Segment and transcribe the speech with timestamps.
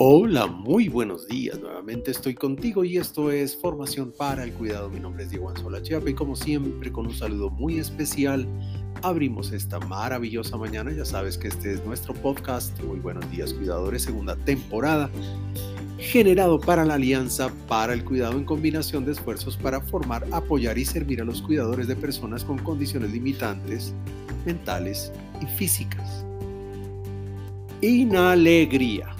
[0.00, 1.58] Hola, muy buenos días.
[1.58, 4.88] Nuevamente estoy contigo y esto es Formación para el Cuidado.
[4.88, 8.46] Mi nombre es Diego Anzola Chiapa y como siempre con un saludo muy especial
[9.02, 10.92] abrimos esta maravillosa mañana.
[10.92, 12.80] Ya sabes que este es nuestro podcast.
[12.84, 15.10] Muy buenos días cuidadores, segunda temporada,
[15.98, 20.84] generado para la Alianza para el Cuidado en combinación de esfuerzos para formar, apoyar y
[20.84, 23.92] servir a los cuidadores de personas con condiciones limitantes
[24.46, 25.10] mentales
[25.42, 26.24] y físicas.
[27.80, 29.17] Inalegría.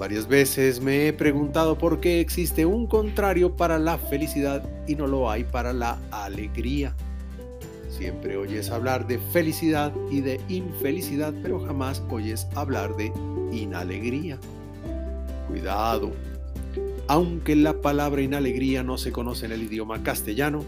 [0.00, 5.06] Varias veces me he preguntado por qué existe un contrario para la felicidad y no
[5.06, 6.96] lo hay para la alegría.
[7.90, 13.12] Siempre oyes hablar de felicidad y de infelicidad, pero jamás oyes hablar de
[13.52, 14.38] inalegría.
[15.48, 16.12] Cuidado.
[17.06, 20.64] Aunque la palabra inalegría no se conoce en el idioma castellano,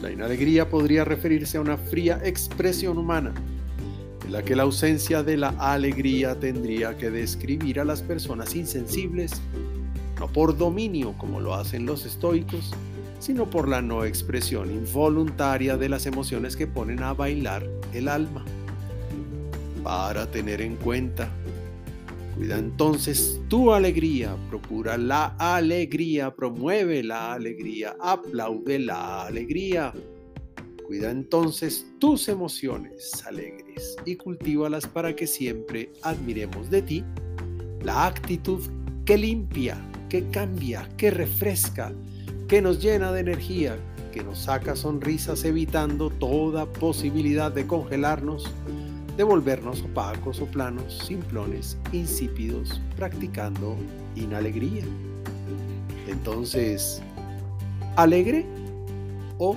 [0.00, 3.34] la inalegría podría referirse a una fría expresión humana
[4.24, 9.32] en la que la ausencia de la alegría tendría que describir a las personas insensibles,
[10.18, 12.72] no por dominio como lo hacen los estoicos,
[13.18, 18.44] sino por la no expresión involuntaria de las emociones que ponen a bailar el alma.
[19.84, 21.28] Para tener en cuenta,
[22.36, 29.92] cuida entonces tu alegría, procura la alegría, promueve la alegría, aplaude la alegría.
[30.92, 37.02] Cuida entonces tus emociones alegres y cultívalas para que siempre admiremos de ti
[37.82, 38.60] la actitud
[39.06, 39.78] que limpia,
[40.10, 41.94] que cambia, que refresca,
[42.46, 43.78] que nos llena de energía,
[44.12, 48.52] que nos saca sonrisas evitando toda posibilidad de congelarnos,
[49.16, 53.78] de volvernos opacos o planos, simplones, insípidos, practicando
[54.14, 54.84] inalegría.
[56.06, 57.00] Entonces,
[57.96, 58.44] ¿alegre
[59.38, 59.56] o